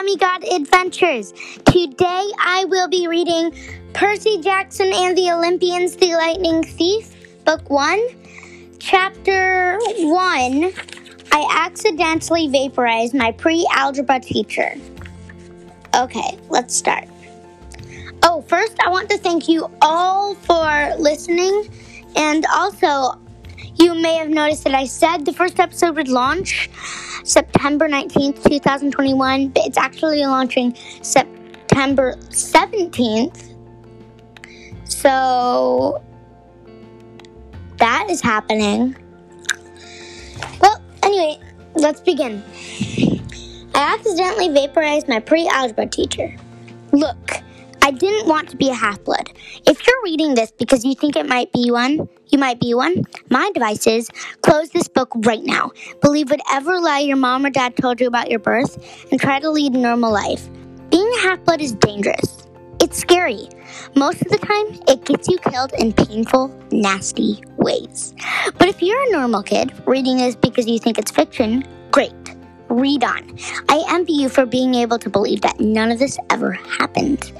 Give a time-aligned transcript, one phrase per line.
[0.00, 1.34] Demigod Adventures.
[1.66, 3.52] Today I will be reading
[3.92, 7.14] Percy Jackson and the Olympians, The Lightning Thief,
[7.44, 8.00] Book 1,
[8.78, 10.72] Chapter 1.
[11.32, 14.74] I accidentally vaporized my pre algebra teacher.
[15.94, 17.06] Okay, let's start.
[18.22, 21.68] Oh, first, I want to thank you all for listening.
[22.16, 23.19] And also,
[23.80, 26.70] you may have noticed that I said the first episode would launch
[27.24, 33.54] September 19th, 2021, but it's actually launching September 17th.
[34.84, 36.02] So
[37.78, 38.94] that is happening.
[40.60, 41.40] Well, anyway,
[41.74, 42.42] let's begin.
[43.74, 46.36] I accidentally vaporized my pre algebra teacher.
[46.92, 47.32] Look,
[47.82, 49.30] I didn't want to be a half blood.
[49.66, 53.04] If you're reading this because you think it might be one, you might be one.
[53.28, 54.10] My advice is
[54.42, 55.70] close this book right now.
[56.00, 58.78] Believe whatever lie your mom or dad told you about your birth
[59.10, 60.48] and try to lead a normal life.
[60.90, 62.46] Being a half blood is dangerous.
[62.80, 63.48] It's scary.
[63.94, 68.14] Most of the time, it gets you killed in painful, nasty ways.
[68.58, 72.12] But if you're a normal kid reading this because you think it's fiction, great.
[72.68, 73.36] Read on.
[73.68, 77.32] I envy you for being able to believe that none of this ever happened.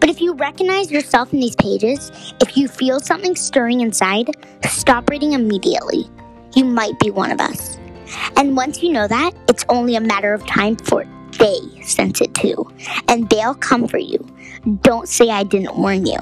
[0.00, 4.30] But if you recognize yourself in these pages, if you feel something stirring inside,
[4.68, 6.08] stop reading immediately.
[6.54, 7.78] You might be one of us.
[8.36, 11.04] And once you know that, it's only a matter of time before
[11.38, 12.70] they sense it too.
[13.08, 14.18] And they'll come for you.
[14.82, 16.18] Don't say I didn't warn you.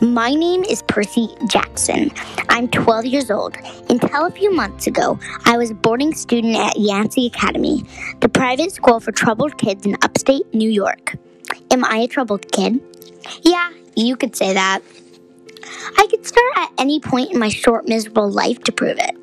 [0.00, 2.10] My name is Percy Jackson.
[2.48, 3.56] I'm 12 years old.
[3.88, 7.84] Until a few months ago, I was a boarding student at Yancey Academy,
[8.20, 11.16] the private school for troubled kids in upstate New York.
[11.70, 12.80] Am I a troubled kid?
[13.42, 14.80] Yeah, you could say that.
[15.96, 19.16] I could start at any point in my short, miserable life to prove it.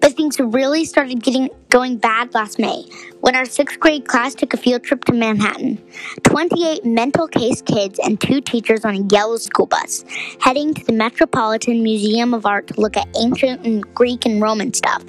[0.00, 2.84] But things really started getting going bad last May
[3.20, 5.82] when our sixth grade class took a field trip to Manhattan.
[6.24, 10.04] 28 mental case kids and two teachers on a yellow school bus,
[10.40, 14.74] heading to the Metropolitan Museum of Art to look at ancient and Greek and Roman
[14.74, 15.02] stuff.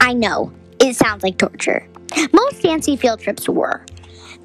[0.00, 1.86] I know, it sounds like torture.
[2.32, 3.84] Most fancy field trips were.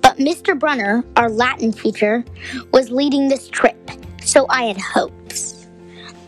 [0.06, 0.58] But Mr.
[0.58, 2.24] Brunner, our Latin teacher,
[2.72, 3.90] was leading this trip,
[4.24, 5.66] so I had hopes.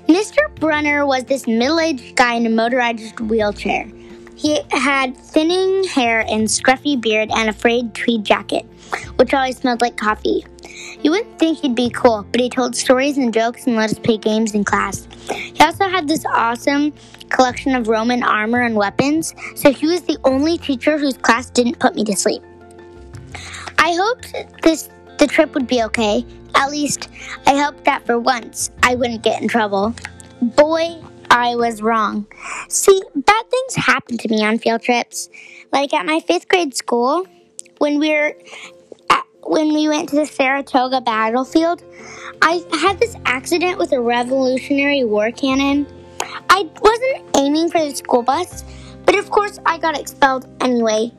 [0.07, 0.51] Mr.
[0.55, 3.87] Brunner was this middle aged guy in a motorized wheelchair.
[4.35, 8.65] He had thinning hair and scruffy beard and a frayed tweed jacket,
[9.17, 10.43] which always smelled like coffee.
[11.03, 13.99] You wouldn't think he'd be cool, but he told stories and jokes and let us
[13.99, 15.07] play games in class.
[15.29, 16.93] He also had this awesome
[17.29, 21.77] collection of Roman armor and weapons, so he was the only teacher whose class didn't
[21.77, 22.41] put me to sleep.
[23.77, 26.25] I hoped this the trip would be okay.
[26.55, 27.09] At least
[27.45, 29.95] I hoped that for once I wouldn't get in trouble.
[30.41, 31.01] Boy,
[31.31, 32.27] I was wrong.
[32.69, 35.29] See, bad things happen to me on field trips.
[35.71, 37.25] Like at my fifth grade school,
[37.79, 38.35] when we were
[39.09, 41.83] at, when we went to the Saratoga battlefield,
[42.41, 45.87] I had this accident with a Revolutionary War cannon.
[46.49, 48.63] I wasn't aiming for the school bus,
[49.05, 51.11] but of course I got expelled anyway.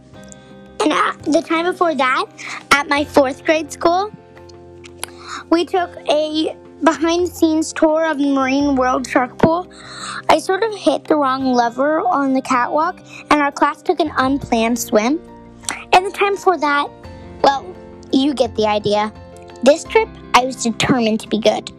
[0.80, 2.26] And the time before that,
[2.70, 4.12] at my fourth grade school,
[5.50, 9.70] we took a behind the scenes tour of the Marine World Shark Pool.
[10.28, 13.00] I sort of hit the wrong lever on the catwalk,
[13.30, 15.20] and our class took an unplanned swim.
[15.92, 16.88] And the time before that,
[17.42, 17.74] well,
[18.12, 19.12] you get the idea.
[19.62, 21.72] This trip, I was determined to be good.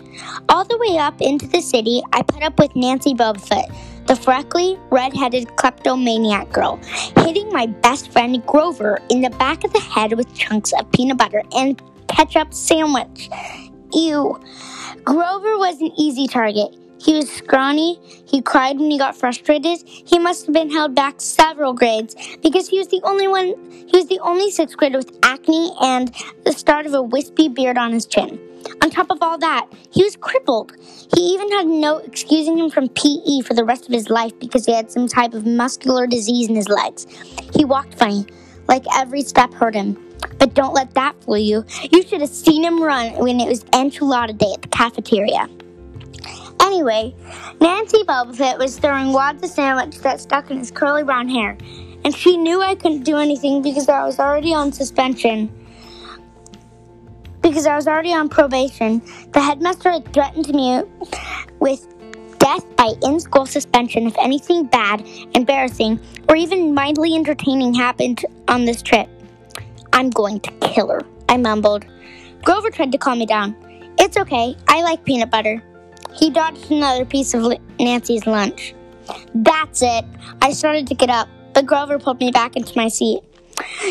[0.50, 3.74] All the way up into the city, I put up with Nancy Bobofit
[4.09, 6.80] the freckly, red-headed kleptomaniac girl,
[7.18, 11.20] hitting my best friend Grover in the back of the head with chunks of peanut
[11.20, 13.30] butter and ketchup sandwich.
[13.94, 14.42] Ew.
[15.03, 16.75] Grover was an easy target.
[17.00, 18.00] He was scrawny.
[18.26, 19.80] He cried when he got frustrated.
[19.88, 23.56] He must have been held back several grades because he was the only one.
[23.72, 27.78] He was the only sixth grader with acne and the start of a wispy beard
[27.78, 28.40] on his chin.
[28.84, 30.74] On top of all that, he was crippled.
[31.16, 34.66] He even had note excusing him from PE for the rest of his life because
[34.66, 37.07] he had some type of muscular disease in his legs.
[37.56, 38.25] He walked funny,
[38.68, 39.98] like every step hurt him.
[40.38, 41.66] But don't let that fool you.
[41.92, 45.48] You should have seen him run when it was enchilada day at the cafeteria.
[46.69, 47.16] Anyway,
[47.60, 51.57] Nancy Bobofit was throwing wads of sandwich that stuck in his curly brown hair,
[52.06, 55.51] and she knew I couldn't do anything because I was already on suspension
[57.42, 59.01] because I was already on probation.
[59.31, 60.83] The headmaster had threatened me
[61.60, 61.88] with
[62.38, 68.66] death by in school suspension if anything bad, embarrassing, or even mildly entertaining happened on
[68.66, 69.10] this trip.
[69.92, 71.88] I'm going to kill her, I mumbled.
[72.44, 73.56] Grover tried to calm me down.
[73.98, 75.63] It's okay, I like peanut butter.
[76.19, 78.75] He dodged another piece of Nancy's lunch.
[79.33, 80.06] That's it.
[80.42, 83.21] I started to get up, but Grover pulled me back into my seat.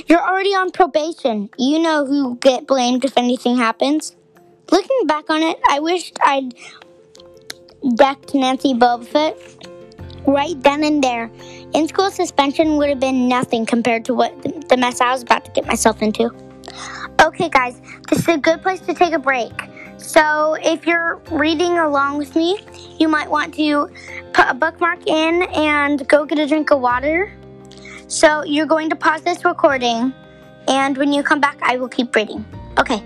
[0.07, 1.49] You're already on probation.
[1.59, 4.15] You know who get blamed if anything happens.
[4.71, 6.55] Looking back on it, I wished I'd
[7.95, 9.37] decked Nancy Bobofit
[10.27, 11.31] right then and there.
[11.73, 15.47] In school suspension would have been nothing compared to what the mess I was about
[15.47, 16.31] to get myself into.
[17.25, 17.81] Okay, guys,
[18.11, 19.53] this is a good place to take a break.
[19.99, 22.61] So, if you're reading along with me,
[22.99, 23.91] you might want to
[24.33, 27.33] put a bookmark in and go get a drink of water.
[28.07, 30.15] So, you're going to pause this recording,
[30.69, 32.45] and when you come back, I will keep reading.
[32.79, 33.03] Okay.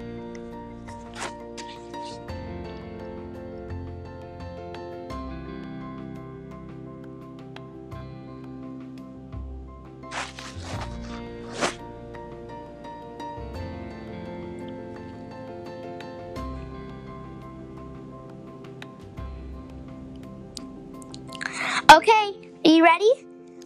[21.93, 22.33] Okay,
[22.65, 23.11] are you ready?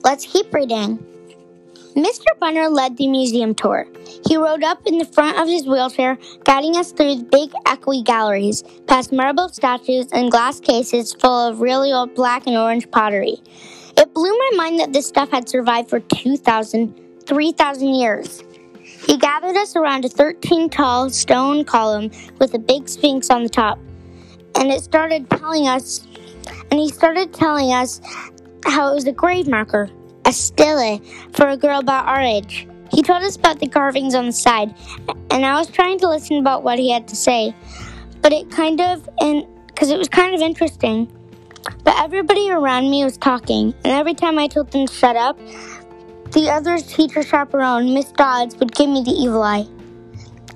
[0.02, 0.98] Let's keep reading.
[1.94, 2.26] Mr.
[2.40, 3.86] Brunner led the museum tour.
[4.26, 8.02] He rode up in the front of his wheelchair, guiding us through the big echoey
[8.02, 13.36] galleries, past marble statues and glass cases full of really old black and orange pottery.
[13.96, 18.42] It blew my mind that this stuff had survived for 2,000, 3,000 years.
[19.06, 23.48] He gathered us around a 13 tall stone column with a big sphinx on the
[23.48, 23.78] top,
[24.56, 26.05] and it started telling us
[26.76, 28.02] and he started telling us
[28.66, 29.88] how it was a grave marker,
[30.26, 31.00] a stele
[31.32, 32.68] for a girl about our age.
[32.92, 34.74] He told us about the carvings on the side,
[35.30, 37.54] and I was trying to listen about what he had to say,
[38.20, 41.10] but it kind of and because it was kind of interesting.
[41.82, 45.38] But everybody around me was talking, and every time I told them to shut up,
[46.32, 49.66] the other teacher chaperone, Miss Dodds, would give me the evil eye.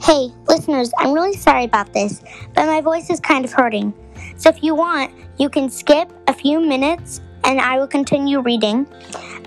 [0.02, 2.20] Hey, listeners, I'm really sorry about this,
[2.55, 3.94] but my voice is kind of hurting.
[4.40, 8.87] So if you want, you can skip a few minutes and I will continue reading.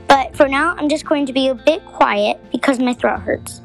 [0.08, 3.63] But for now, I'm just going to be a bit quiet because my throat hurts.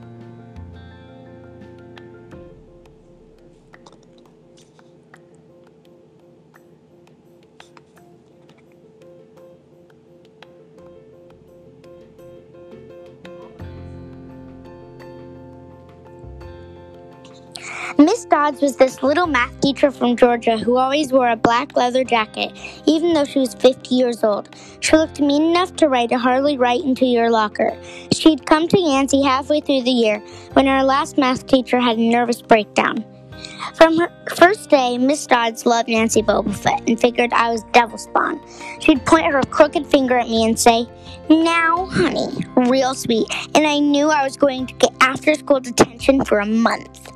[18.00, 22.04] Miss Dodds was this little math teacher from Georgia who always wore a black leather
[22.04, 22.52] jacket,
[22.86, 24.54] even though she was 50 years old.
[24.78, 27.76] She looked mean enough to write a hardly right into your locker.
[28.12, 30.20] She'd come to Yancey halfway through the year
[30.52, 33.04] when our last math teacher had a nervous breakdown.
[33.74, 38.40] From her first day, Miss Dodds loved Nancy Bobofit and figured I was devil spawn.
[38.78, 40.86] She'd point her crooked finger at me and say,
[41.28, 46.24] Now, honey, real sweet, and I knew I was going to get after school detention
[46.24, 47.07] for a month.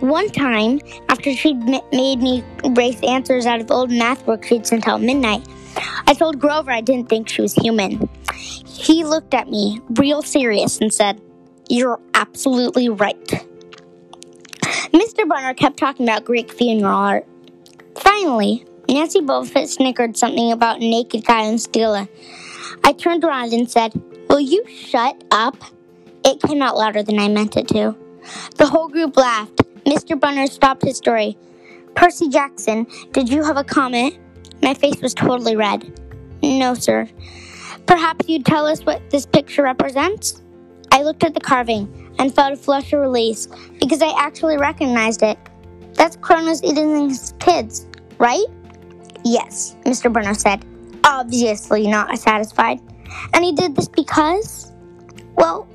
[0.00, 5.44] One time, after she'd made me erase answers out of old math worksheets until midnight,
[6.06, 8.08] I told Grover I didn't think she was human.
[8.32, 11.20] He looked at me, real serious, and said,
[11.68, 13.26] You're absolutely right.
[14.92, 15.26] Mr.
[15.26, 17.26] Brunner kept talking about Greek funeral art.
[17.96, 22.08] Finally, Nancy Bobofit snickered something about naked guy and stela.
[22.84, 24.00] I turned around and said,
[24.30, 25.56] Will you shut up?
[26.24, 27.96] It came out louder than I meant it to.
[28.56, 29.62] The whole group laughed.
[29.88, 30.20] Mr.
[30.20, 31.38] Brunner stopped his story.
[31.94, 34.18] Percy Jackson, did you have a comment?
[34.62, 35.98] My face was totally red.
[36.42, 37.08] No, sir.
[37.86, 40.42] Perhaps you'd tell us what this picture represents?
[40.92, 43.48] I looked at the carving and felt a flush of release
[43.80, 45.38] because I actually recognized it.
[45.94, 47.86] That's Kronos eating his kids,
[48.18, 48.44] right?
[49.24, 50.12] Yes, Mr.
[50.12, 50.66] Brunner said,
[51.04, 52.78] obviously not satisfied.
[53.32, 54.70] And he did this because?
[55.36, 55.66] Well,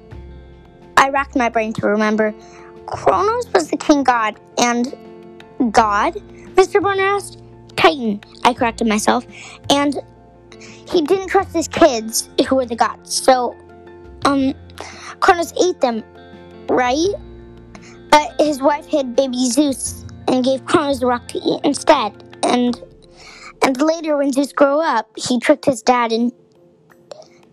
[0.97, 2.31] I racked my brain to remember.
[2.87, 4.95] Kronos was the king god, and
[5.71, 6.15] God?
[6.55, 6.81] Mr.
[6.81, 7.39] Brunner asked.
[7.75, 9.25] Titan, I corrected myself.
[9.69, 9.99] And
[10.89, 13.13] he didn't trust his kids, who were the gods.
[13.13, 13.55] So,
[14.25, 14.53] um,
[15.19, 16.03] Kronos ate them,
[16.69, 17.13] right?
[18.09, 22.11] But his wife hid baby Zeus and gave Kronos the rock to eat instead.
[22.43, 22.79] And
[23.63, 26.31] and later, when Zeus grew up, he tricked his dad and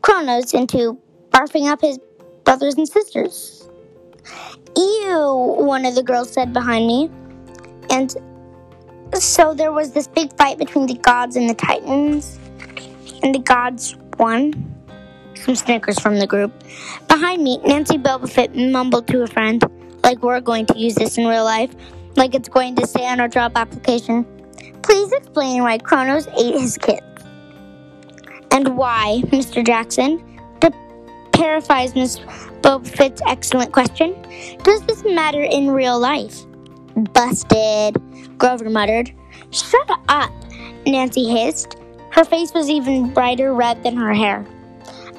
[0.02, 0.98] Kronos into
[1.30, 1.98] barfing up his
[2.44, 3.59] brothers and sisters.
[4.76, 7.10] Ew, one of the girls said behind me.
[7.90, 8.14] And
[9.14, 12.38] so there was this big fight between the gods and the titans,
[13.22, 14.66] and the gods won.
[15.34, 16.52] Some snickers from the group.
[17.08, 19.64] Behind me, Nancy Bobofit mumbled to a friend,
[20.04, 21.74] like we're going to use this in real life,
[22.16, 24.26] like it's going to say on our job application.
[24.82, 27.06] Please explain why Kronos ate his kids.
[28.50, 29.64] And why, Mr.
[29.64, 30.22] Jackson?
[30.60, 30.70] To
[31.32, 32.18] paraphrase Miss
[32.62, 34.14] Bobofit's excellent question.
[34.62, 36.44] Does this matter in real life?
[37.12, 37.96] Busted,
[38.38, 39.12] Grover muttered.
[39.50, 40.32] Shut up,
[40.86, 41.76] Nancy hissed.
[42.10, 44.46] Her face was even brighter red than her hair.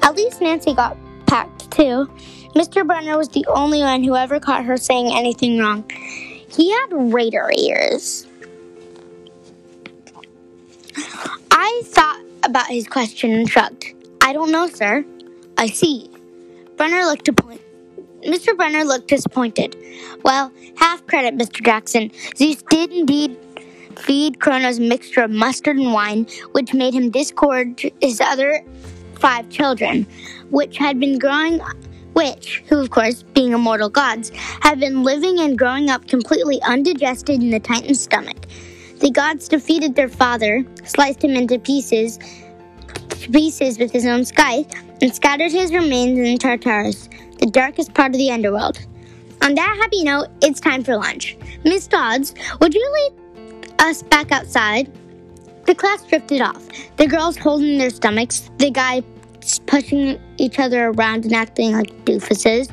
[0.02, 0.96] At least Nancy got
[1.26, 2.10] packed too.
[2.54, 2.86] Mr.
[2.86, 5.88] Brunner was the only one who ever caught her saying anything wrong.
[5.90, 8.26] He had radar ears.
[11.50, 13.94] I thought about his question and shrugged.
[14.20, 15.04] I don't know, sir.
[15.56, 16.11] I see.
[16.82, 17.30] Brunner looked.
[18.26, 18.56] Mr.
[18.56, 19.76] Brunner looked disappointed.
[20.24, 21.64] Well, half credit, Mr.
[21.64, 22.10] Jackson.
[22.36, 23.36] Zeus did indeed
[23.94, 28.64] feed Kronos a mixture of mustard and wine, which made him disgorge his other
[29.14, 30.08] five children,
[30.50, 31.60] which had been growing
[32.14, 37.40] which, who of course, being immortal gods, had been living and growing up completely undigested
[37.40, 38.48] in the Titan's stomach.
[38.98, 42.18] The gods defeated their father, sliced him into pieces,
[43.30, 44.66] pieces with his own scythe,
[45.00, 48.84] and scattered his remains in Tartarus, the darkest part of the underworld.
[49.42, 51.36] On that happy note, it's time for lunch.
[51.64, 54.90] Miss Dodds, would you lead us back outside?
[55.66, 59.02] The class drifted off, the girls holding their stomachs, the guy
[59.66, 62.70] pushing each other around and acting like doofuses.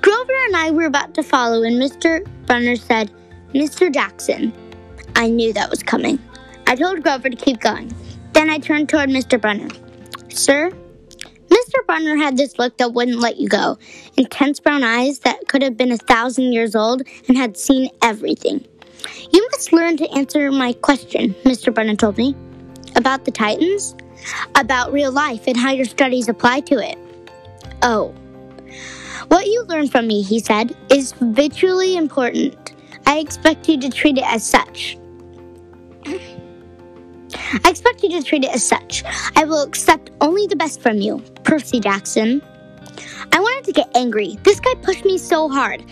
[0.00, 2.26] Grover and I were about to follow, and Mr.
[2.46, 3.10] Brunner said,
[3.54, 3.92] Mr.
[3.92, 4.52] Jackson.
[5.14, 6.18] I knew that was coming.
[6.66, 7.92] I told Grover to keep going.
[8.32, 9.40] Then I turned toward Mr.
[9.40, 9.68] Brunner.
[10.36, 10.70] Sir?
[11.48, 11.86] Mr.
[11.86, 13.78] Brunner had this look that wouldn't let you go
[14.16, 18.64] intense brown eyes that could have been a thousand years old and had seen everything.
[19.32, 21.72] You must learn to answer my question, Mr.
[21.72, 22.34] Brunner told me.
[22.96, 23.94] About the Titans?
[24.54, 26.98] About real life and how your studies apply to it.
[27.82, 28.14] Oh.
[29.28, 32.74] What you learn from me, he said, is vitally important.
[33.06, 34.98] I expect you to treat it as such.
[37.64, 39.04] I expect you to treat it as such.
[39.36, 42.42] I will accept only the best from you, Percy Jackson.
[43.32, 44.38] I wanted to get angry.
[44.42, 45.84] This guy pushed me so hard.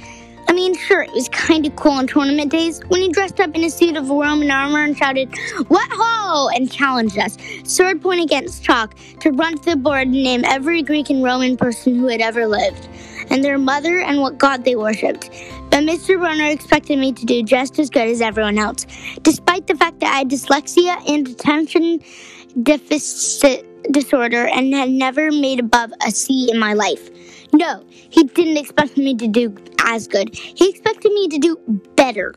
[0.48, 3.54] I mean, sure, it was kind of cool on tournament days when he dressed up
[3.54, 5.28] in a suit of Roman armor and shouted,
[5.68, 6.48] What ho!
[6.54, 10.82] and challenged us, sword point against chalk, to run to the board and name every
[10.82, 12.88] Greek and Roman person who had ever lived,
[13.30, 15.30] and their mother and what god they worshipped.
[15.74, 16.16] But Mr.
[16.16, 18.86] Brunner expected me to do just as good as everyone else,
[19.22, 21.98] despite the fact that I had dyslexia and attention
[22.62, 27.10] deficit disorder and had never made above a C in my life.
[27.52, 29.52] No, he didn't expect me to do
[29.84, 30.32] as good.
[30.32, 31.56] He expected me to do
[31.96, 32.36] better.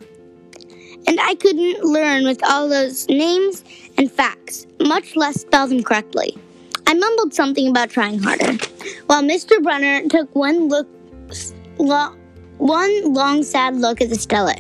[1.06, 3.64] And I couldn't learn with all those names
[4.00, 6.36] and facts, much less spell them correctly.
[6.88, 8.54] I mumbled something about trying harder,
[9.06, 9.62] while Mr.
[9.62, 10.88] Brunner took one look,
[12.58, 14.56] one long, sad look at the Stella,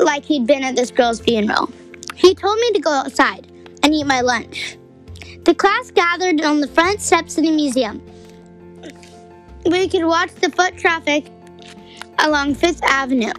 [0.00, 1.70] like he'd been at this girl's funeral.
[2.14, 3.46] He told me to go outside
[3.82, 4.78] and eat my lunch.
[5.44, 8.02] The class gathered on the front steps of the museum.
[9.66, 11.30] We could watch the foot traffic
[12.18, 13.32] along Fifth Avenue.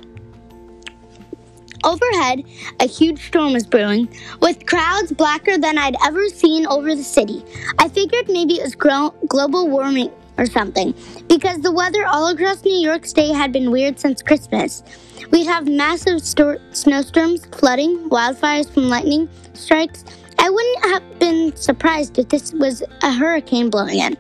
[1.86, 2.44] Overhead,
[2.80, 4.08] a huge storm was brewing,
[4.42, 7.44] with crowds blacker than I'd ever seen over the city.
[7.78, 10.94] I figured maybe it was global warming or something,
[11.28, 14.84] because the weather all across New York State had been weird since Christmas.
[15.32, 20.04] We'd have massive sto- snowstorms, flooding, wildfires from lightning strikes.
[20.40, 24.18] I wouldn't have been surprised if this was a hurricane blowing in.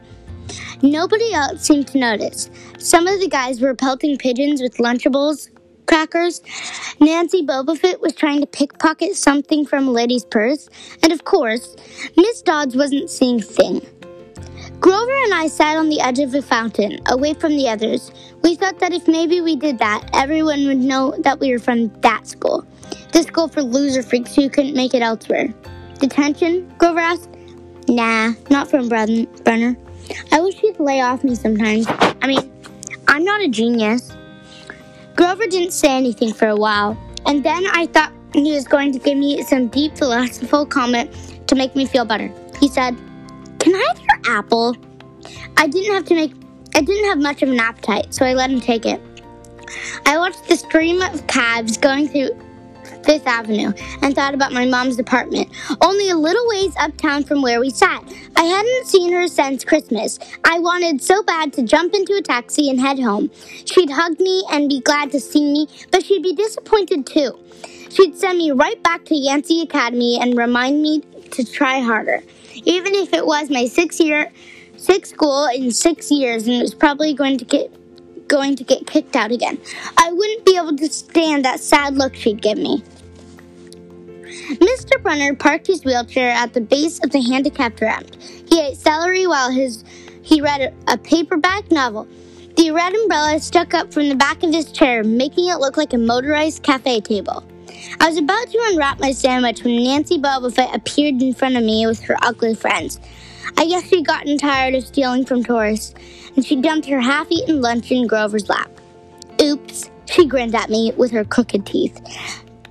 [0.81, 2.49] Nobody else seemed to notice.
[2.77, 5.49] Some of the guys were pelting pigeons with Lunchables
[5.87, 6.41] crackers.
[6.99, 10.69] Nancy Bobofit was trying to pickpocket something from a lady's purse.
[11.01, 11.75] And of course,
[12.17, 13.81] Miss Dodds wasn't seeing a thing.
[14.83, 18.11] Grover and I sat on the edge of a fountain, away from the others.
[18.41, 21.87] We thought that if maybe we did that, everyone would know that we were from
[22.01, 22.65] that school.
[23.13, 25.47] The school for loser freaks who couldn't make it elsewhere.
[25.99, 26.69] Detention?
[26.79, 27.29] Grover asked.
[27.87, 29.77] Nah, not from Brunner.
[30.33, 31.85] I wish he'd lay off me sometimes.
[32.21, 32.51] I mean,
[33.07, 34.11] I'm not a genius.
[35.15, 38.99] Grover didn't say anything for a while, and then I thought he was going to
[38.99, 41.09] give me some deep philosophical comment
[41.47, 42.29] to make me feel better.
[42.59, 42.97] He said,
[43.59, 43.93] can I
[44.25, 44.75] apple?
[45.57, 46.33] I didn't have to make
[46.75, 48.99] I didn't have much of an appetite, so I let him take it.
[50.05, 52.31] I watched the stream of cabs going through
[53.05, 55.49] Fifth Avenue and thought about my mom's apartment,
[55.81, 58.03] only a little ways uptown from where we sat.
[58.35, 60.19] I hadn't seen her since Christmas.
[60.45, 63.29] I wanted so bad to jump into a taxi and head home.
[63.65, 67.37] She'd hug me and be glad to see me, but she'd be disappointed too.
[67.89, 72.23] She'd send me right back to Yancey Academy and remind me to try harder
[72.65, 74.31] even if it was my sixth year,
[74.77, 77.71] sixth school in six years, and it was probably going to get
[78.27, 79.59] going to get kicked out again.
[79.97, 82.83] I wouldn't be able to stand that sad look she'd give me.
[84.55, 85.01] Mr.
[85.01, 88.15] Brunner parked his wheelchair at the base of the handicapped ramp.
[88.49, 89.83] He ate celery while his
[90.23, 92.07] he read a, a paperback novel.
[92.55, 95.93] The red umbrella stuck up from the back of his chair, making it look like
[95.93, 97.43] a motorized cafe table.
[97.99, 101.85] I was about to unwrap my sandwich when Nancy Bobofit appeared in front of me
[101.85, 102.99] with her ugly friends.
[103.57, 105.93] I guess she'd gotten tired of stealing from tourists,
[106.35, 108.69] and she dumped her half eaten lunch in Grover's lap.
[109.41, 111.99] Oops, she grinned at me with her crooked teeth.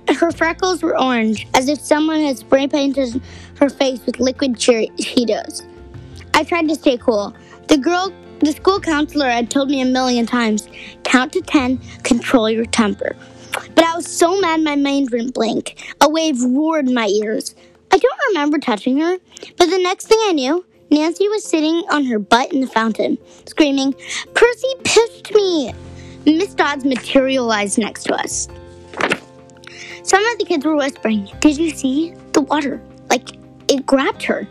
[0.09, 3.21] Her freckles were orange, as if someone had spray painted
[3.59, 5.65] her face with liquid Cheetos.
[6.33, 7.35] I tried to stay cool.
[7.67, 10.67] The girl, the school counselor had told me a million times,
[11.03, 13.15] count to ten, control your temper.
[13.93, 15.93] I was so mad my mind went blank.
[16.01, 17.53] A wave roared in my ears.
[17.91, 19.19] I don't remember touching her,
[19.55, 23.19] but the next thing I knew, Nancy was sitting on her butt in the fountain,
[23.45, 23.93] screaming,
[24.33, 25.75] Percy pished me!
[26.25, 28.47] Miss Dodds materialized next to us.
[30.01, 32.15] Some of the kids were whispering, Did you see?
[32.31, 32.81] The water.
[33.11, 33.29] Like,
[33.67, 34.47] it grabbed her.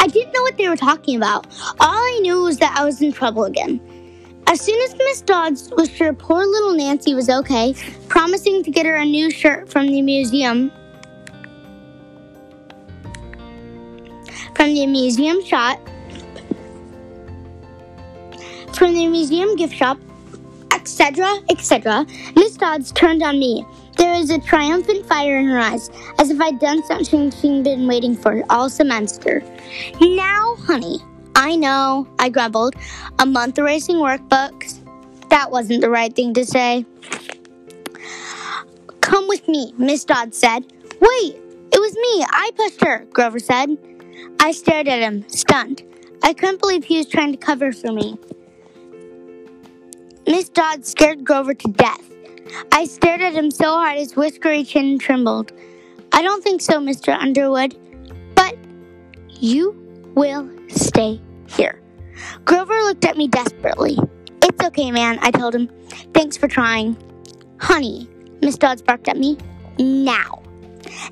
[0.00, 1.46] I didn't know what they were talking about.
[1.80, 3.80] All I knew was that I was in trouble again.
[4.48, 7.74] As soon as Miss Dodds was sure poor little Nancy was okay,
[8.08, 10.70] promising to get her a new shirt from the museum,
[14.54, 15.78] from the museum shop,
[18.72, 19.98] from the museum gift shop,
[20.72, 23.66] etc., etc., Miss Dodds turned on me.
[23.96, 27.86] There was a triumphant fire in her eyes, as if I'd done something she'd been
[27.86, 29.42] waiting for all semester.
[30.00, 31.00] Now, honey,
[31.38, 32.74] I know, I grumbled.
[33.18, 34.80] A month erasing workbooks?
[35.28, 36.86] That wasn't the right thing to say.
[39.02, 40.64] Come with me, Miss Dodd said.
[40.98, 41.36] Wait,
[41.72, 42.24] it was me.
[42.30, 43.76] I pushed her, Grover said.
[44.40, 45.82] I stared at him, stunned.
[46.22, 48.18] I couldn't believe he was trying to cover for me.
[50.26, 52.10] Miss Dodd scared Grover to death.
[52.72, 55.52] I stared at him so hard his whiskery chin trembled.
[56.12, 57.14] I don't think so, Mr.
[57.14, 57.76] Underwood.
[58.34, 58.56] But
[59.28, 59.76] you
[60.14, 61.80] will stay here.
[62.44, 63.98] Grover looked at me desperately.
[64.42, 65.68] It's okay, man, I told him.
[66.14, 66.96] Thanks for trying.
[67.58, 68.08] Honey,
[68.42, 69.36] Miss Dodds barked at me.
[69.78, 70.42] Now.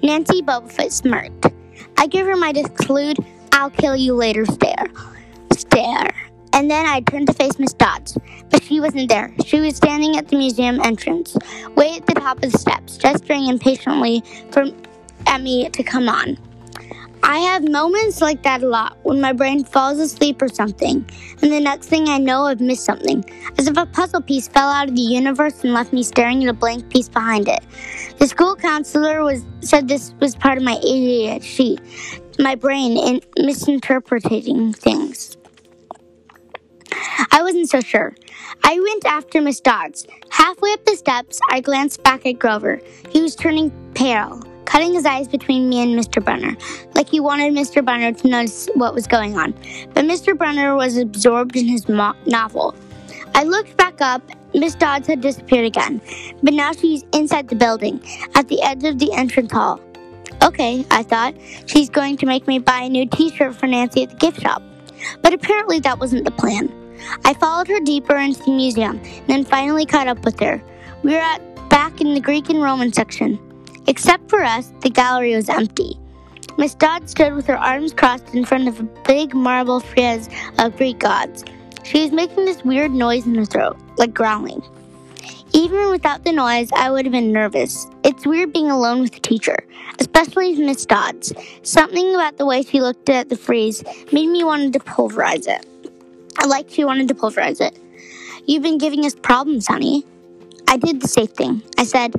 [0.03, 1.47] Nancy Bobofit smirked.
[1.99, 3.19] I gave her my disclude,
[3.53, 4.87] I'll kill you later stare.
[5.53, 6.15] Stare.
[6.53, 8.17] And then I turned to face Miss Dodds,
[8.51, 9.35] but she wasn't there.
[9.45, 11.37] She was standing at the museum entrance,
[11.75, 14.67] way at the top of the steps, gesturing impatiently for
[15.41, 16.39] me to come on.
[17.27, 21.09] I have moments like that a lot when my brain falls asleep or something,
[21.41, 23.25] and the next thing I know, I've missed something,
[23.57, 26.51] as if a puzzle piece fell out of the universe and left me staring at
[26.51, 27.61] a blank piece behind it.
[28.19, 31.81] The school counselor was said this was part of my ADHD,
[32.39, 35.39] my brain in misinterpreting things.
[37.33, 38.15] I wasn't so sure.
[38.65, 40.07] I went after Miss Dodds.
[40.29, 42.83] Halfway up the steps, I glanced back at Grover.
[43.09, 44.43] He was turning pale,
[44.75, 46.23] cutting his eyes between me and Mr.
[46.23, 46.57] Brunner,
[46.97, 47.83] like he wanted Mr.
[47.85, 49.53] Brunner to notice what was going on.
[49.95, 50.37] But Mr.
[50.37, 52.75] Brunner was absorbed in his mo- novel.
[53.37, 54.21] I looked back up.
[54.53, 56.01] Miss Dodds had disappeared again,
[56.43, 58.03] but now she's inside the building,
[58.35, 59.79] at the edge of the entrance hall.
[60.43, 61.35] Okay, I thought,
[61.67, 64.43] she's going to make me buy a new t shirt for Nancy at the gift
[64.43, 64.61] shop.
[65.23, 66.69] But apparently that wasn't the plan.
[67.25, 70.61] I followed her deeper into the museum, and then finally caught up with her.
[71.05, 73.39] We were at back in the Greek and Roman section.
[73.87, 75.99] Except for us, the gallery was empty.
[76.57, 80.77] Miss Dodd stood with her arms crossed in front of a big marble frieze of
[80.77, 81.45] Greek gods.
[81.83, 84.63] She was making this weird noise in her throat, like growling.
[85.53, 87.87] Even without the noise, I would have been nervous.
[88.03, 89.57] It's weird being alone with a teacher,
[90.01, 91.33] especially Miss Dodds.
[91.63, 95.67] Something about the way she looked at the frieze made me want to pulverize it.
[96.39, 97.79] I like she wanted to pulverize it.
[98.47, 100.05] You've been giving us problems, honey.
[100.69, 101.63] I did the safe thing.
[101.79, 102.15] I said,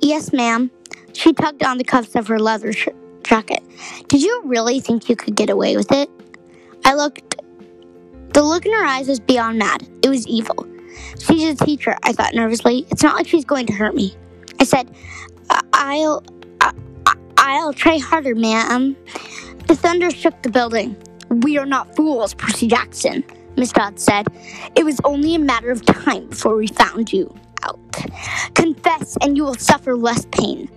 [0.00, 0.70] Yes, ma'am.
[1.12, 2.88] She tugged on the cuffs of her leather sh-
[3.22, 3.62] jacket.
[4.08, 6.10] Did you really think you could get away with it?
[6.84, 7.36] I looked.
[8.32, 9.86] The look in her eyes was beyond mad.
[10.02, 10.66] It was evil.
[11.18, 12.86] She's a teacher, I thought nervously.
[12.90, 14.14] It's not like she's going to hurt me.
[14.60, 14.94] I said,
[15.72, 16.24] I'll.
[17.38, 18.96] I'll try harder, ma'am.
[19.66, 20.96] The thunder shook the building.
[21.30, 23.24] We are not fools, Percy Jackson.
[23.56, 24.26] Miss Dodd said.
[24.74, 27.32] It was only a matter of time before we found you
[27.66, 27.78] out.
[28.54, 30.68] Confess, and you will suffer less pain.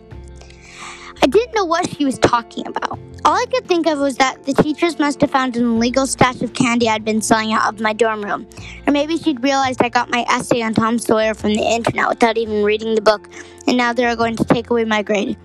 [1.21, 2.97] I didn't know what she was talking about.
[3.25, 6.41] All I could think of was that the teachers must have found an illegal stash
[6.41, 8.47] of candy I'd been selling out of my dorm room.
[8.87, 12.37] Or maybe she'd realized I got my essay on Tom Sawyer from the internet without
[12.37, 13.27] even reading the book,
[13.67, 15.37] and now they're going to take away my grade.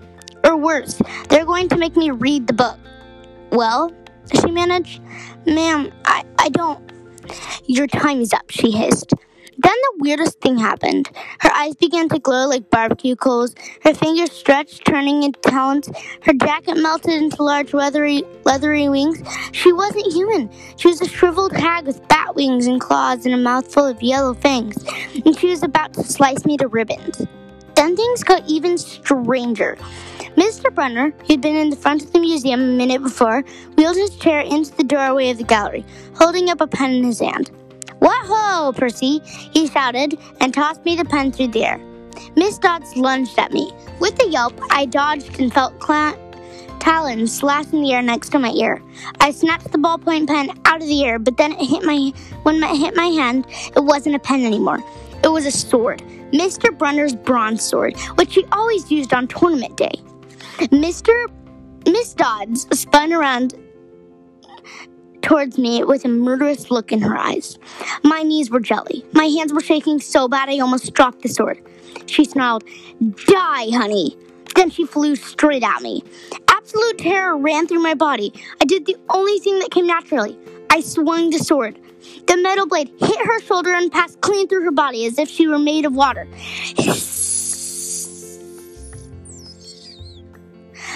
[0.45, 2.79] Or worse, they're going to make me read the book.
[3.51, 3.91] Well,
[4.33, 5.01] she managed,
[5.45, 6.91] ma'am, I, I don't.
[7.65, 9.13] Your time is up, she hissed.
[9.57, 11.09] Then the weirdest thing happened.
[11.39, 13.55] Her eyes began to glow like barbecue coals.
[13.83, 15.89] Her fingers stretched, turning into talons.
[16.23, 19.21] Her jacket melted into large leathery, leathery wings.
[19.53, 20.49] She wasn't human.
[20.75, 24.33] She was a shriveled hag with bat wings and claws and a mouthful of yellow
[24.33, 24.83] fangs.
[25.25, 27.25] And she was about to slice me to ribbons.
[27.75, 29.77] Then things got even stranger.
[30.35, 30.73] Mr.
[30.73, 33.43] Brunner, who'd been in the front of the museum a minute before,
[33.77, 37.19] wheeled his chair into the doorway of the gallery, holding up a pen in his
[37.19, 37.51] hand.
[38.07, 41.79] Whoa, Percy, he shouted and tossed me the pen through the air.
[42.35, 43.71] Miss Dodds lunged at me.
[43.99, 46.15] With a yelp, I dodged and felt cla-
[46.79, 48.79] talons slash in the air next to my ear.
[49.21, 52.13] I snatched the ballpoint pen out of the air, but then it hit my
[52.43, 54.83] when it hit my hand, it wasn't a pen anymore.
[55.23, 56.77] It was a sword, Mr.
[56.77, 59.95] Brunner's bronze sword, which he always used on tournament day.
[60.69, 61.27] Mr.
[61.87, 63.55] Miss Dodds spun around
[65.25, 67.57] towards me with a murderous look in her eyes.
[68.03, 69.03] My knees were jelly.
[69.11, 71.59] My hands were shaking so bad I almost dropped the sword.
[72.05, 72.63] She snarled,
[73.01, 74.15] Die, honey.
[74.55, 76.03] Then she flew straight at me.
[76.47, 78.33] Absolute terror ran through my body.
[78.61, 80.37] I did the only thing that came naturally.
[80.69, 81.79] I swung the sword.
[82.27, 85.47] The metal blade hit her shoulder and passed clean through her body as if she
[85.47, 86.27] were made of water.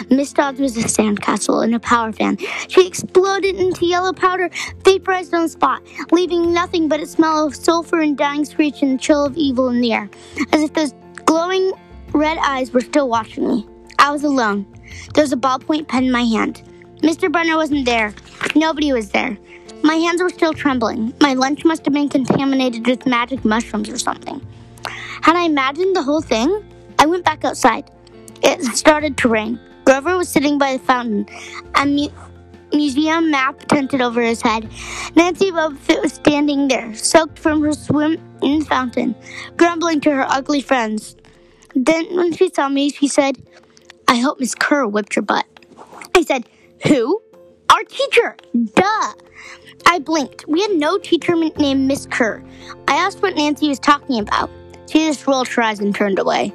[0.10, 2.38] Miss Dodds was a sandcastle and a power fan.
[2.68, 4.50] She exploded into yellow powder,
[4.84, 5.82] vaporized on the spot,
[6.12, 9.70] leaving nothing but a smell of sulfur and dying screech and the chill of evil
[9.70, 10.10] in the air,
[10.54, 10.94] as if those
[11.26, 11.72] glowing
[12.14, 13.68] red eyes were still watching me.
[13.98, 14.66] I was alone.
[15.14, 16.64] There was a ballpoint pen in my hand.
[17.02, 17.32] Mr.
[17.32, 18.14] Brunner wasn't there.
[18.56, 19.38] Nobody was there.
[19.84, 21.14] My hands were still trembling.
[21.22, 24.46] My lunch must have been contaminated with magic mushrooms or something.
[25.22, 26.64] Had I imagined the whole thing?
[26.98, 27.90] I went back outside.
[28.42, 29.60] It started to rain.
[29.90, 31.26] Grover was sitting by the fountain,
[31.74, 32.12] a mu-
[32.72, 34.70] museum map tented over his head.
[35.16, 39.16] Nancy Bobofit was standing there, soaked from her swim in the fountain,
[39.58, 41.16] grumbling to her ugly friends.
[41.74, 43.42] Then, when she saw me, she said,
[44.08, 45.48] I hope Miss Kerr whipped your butt.
[46.16, 46.48] I said,
[46.86, 47.20] Who?
[47.72, 48.38] Our teacher!
[48.76, 49.14] Duh!
[49.88, 50.48] I blinked.
[50.48, 52.44] We had no teacher named Miss Kerr.
[52.88, 54.52] I asked what Nancy was talking about.
[54.88, 56.54] She just rolled her eyes and turned away.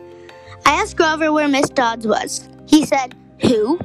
[0.66, 2.48] I asked Grover where Miss Dodds was.
[2.66, 3.14] He said,
[3.46, 3.78] Who?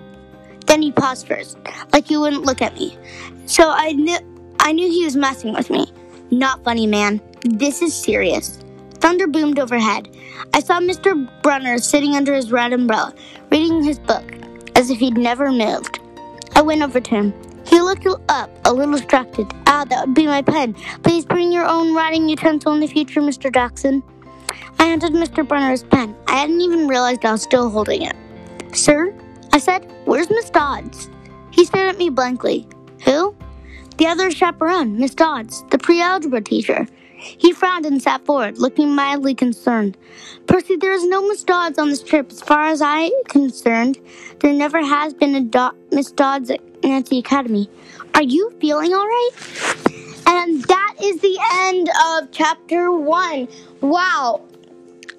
[0.66, 1.58] Then he paused first,
[1.92, 2.98] like he wouldn't look at me.
[3.46, 4.18] So I knew
[4.60, 5.92] I knew he was messing with me.
[6.32, 7.22] Not funny, man.
[7.42, 8.60] This is serious.
[8.96, 10.16] Thunder boomed overhead.
[10.54, 11.28] I saw Mr.
[11.42, 13.16] Brunner sitting under his red umbrella,
[13.50, 14.34] reading his book,
[14.76, 16.00] as if he'd never moved.
[16.56, 17.34] I went over to him.
[17.66, 19.48] He looked up, a little distracted.
[19.68, 20.74] Ah, that would be my pen.
[21.04, 23.54] Please bring your own writing utensil in the future, Mr.
[23.54, 24.04] Jackson.
[24.80, 25.48] I handed Mr.
[25.48, 26.16] Brunner his pen.
[26.28, 28.16] I hadn't even realized I was still holding it.
[28.74, 29.14] Sir?
[29.52, 31.10] I said, Where's Miss Dodds?
[31.52, 32.68] He stared at me blankly.
[33.06, 33.36] Who?
[33.98, 36.88] The other chaperone, Miss Dodds, the pre algebra teacher.
[37.18, 39.98] He frowned and sat forward, looking mildly concerned.
[40.48, 42.32] Percy, there is no Miss Dodds on this trip.
[42.32, 44.00] As far as I am concerned,
[44.40, 47.70] there never has been a Do- Miss Dodds at Yancey Academy.
[48.16, 49.32] Are you feeling all right?
[50.28, 53.50] And that is the end of chapter one.
[53.82, 54.42] Wow.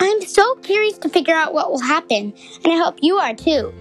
[0.00, 2.32] I'm so curious to figure out what will happen,
[2.64, 3.74] and I hope you are too.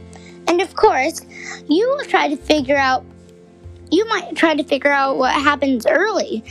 [0.49, 1.21] And of course,
[1.67, 3.05] you will try to figure out,
[3.91, 6.43] you might try to figure out what happens early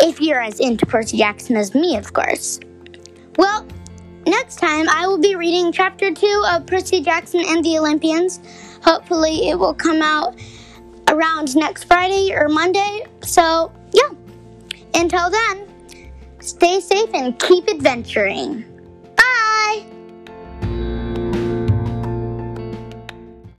[0.00, 2.58] if you're as into Percy Jackson as me, of course.
[3.36, 3.66] Well,
[4.26, 8.40] next time I will be reading chapter two of Percy Jackson and the Olympians.
[8.82, 10.34] Hopefully, it will come out
[11.08, 13.06] around next Friday or Monday.
[13.22, 14.10] So, yeah.
[14.94, 15.68] Until then,
[16.40, 18.64] stay safe and keep adventuring.